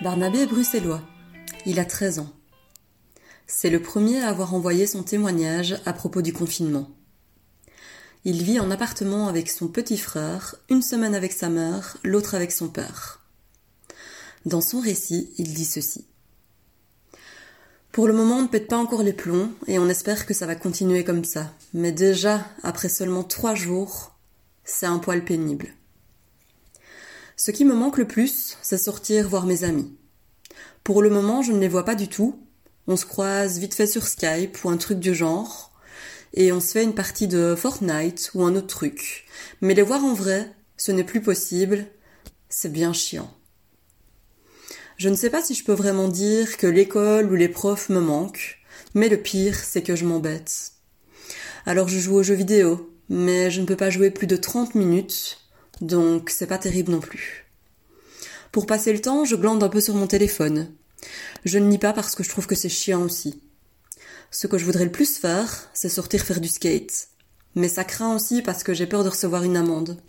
[0.00, 1.02] Barnabé est bruxellois.
[1.66, 2.32] Il a 13 ans.
[3.48, 6.88] C'est le premier à avoir envoyé son témoignage à propos du confinement.
[8.24, 12.52] Il vit en appartement avec son petit frère, une semaine avec sa mère, l'autre avec
[12.52, 13.24] son père.
[14.44, 16.06] Dans son récit, il dit ceci.
[17.90, 20.46] Pour le moment, on ne pète pas encore les plombs et on espère que ça
[20.46, 21.52] va continuer comme ça.
[21.74, 24.14] Mais déjà, après seulement trois jours,
[24.62, 25.74] c'est un poil pénible.
[27.48, 29.96] Ce qui me manque le plus, c'est sortir voir mes amis.
[30.84, 32.38] Pour le moment, je ne les vois pas du tout.
[32.86, 35.72] On se croise vite fait sur Skype ou un truc du genre.
[36.34, 39.24] Et on se fait une partie de Fortnite ou un autre truc.
[39.62, 41.86] Mais les voir en vrai, ce n'est plus possible.
[42.50, 43.34] C'est bien chiant.
[44.98, 48.00] Je ne sais pas si je peux vraiment dire que l'école ou les profs me
[48.00, 48.58] manquent,
[48.92, 50.72] mais le pire, c'est que je m'embête.
[51.64, 54.74] Alors je joue aux jeux vidéo, mais je ne peux pas jouer plus de 30
[54.74, 55.47] minutes,
[55.80, 57.46] donc c'est pas terrible non plus.
[58.52, 60.72] Pour passer le temps, je glande un peu sur mon téléphone.
[61.44, 63.42] Je ne nie pas parce que je trouve que c'est chiant aussi.
[64.30, 67.08] Ce que je voudrais le plus faire, c'est sortir faire du skate.
[67.54, 70.00] Mais ça craint aussi parce que j'ai peur de recevoir une amende.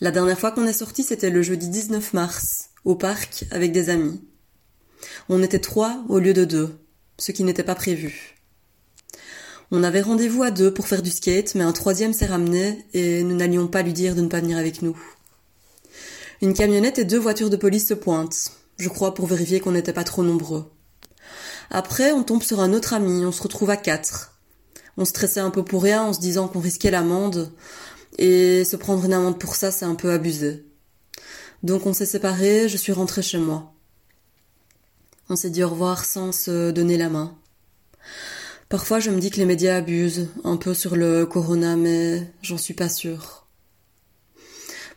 [0.00, 3.90] La dernière fois qu'on est sorti, c'était le jeudi 19 mars au parc avec des
[3.90, 4.20] amis.
[5.28, 6.78] On était trois au lieu de deux,
[7.18, 8.34] ce qui n'était pas prévu.
[9.70, 13.22] On avait rendez-vous à deux pour faire du skate, mais un troisième s'est ramené et
[13.22, 14.96] nous n'allions pas lui dire de ne pas venir avec nous.
[16.42, 19.92] Une camionnette et deux voitures de police se pointent, je crois pour vérifier qu'on n'était
[19.92, 20.70] pas trop nombreux.
[21.70, 24.38] Après, on tombe sur un autre ami, on se retrouve à quatre.
[24.96, 27.52] On stressait un peu pour rien en se disant qu'on risquait l'amende,
[28.18, 30.64] et se prendre une amende pour ça, c'est un peu abusé.
[31.62, 33.72] Donc on s'est séparés, je suis rentrée chez moi.
[35.30, 37.34] On s'est dit au revoir sans se donner la main.
[38.74, 42.58] Parfois, je me dis que les médias abusent un peu sur le corona, mais j'en
[42.58, 43.46] suis pas sûre.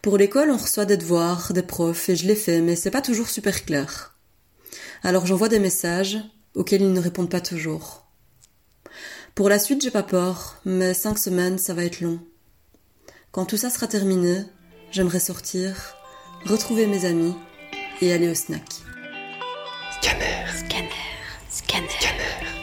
[0.02, 3.03] Pour l'école, on reçoit des devoirs, des profs, et je les fais, mais c'est pas
[3.03, 4.18] toujours super clair.
[5.03, 6.18] Alors j'envoie des messages
[6.56, 8.07] auxquels ils ne répondent pas toujours.
[9.35, 12.19] Pour la suite, j'ai pas peur, mais cinq semaines, ça va être long.
[13.31, 14.41] Quand tout ça sera terminé,
[14.90, 15.96] j'aimerais sortir,
[16.46, 17.35] retrouver mes amis
[18.02, 18.66] et aller au snack.
[20.02, 20.47] Scanner.
[20.52, 20.90] Scanner.
[21.52, 22.56] Scanner.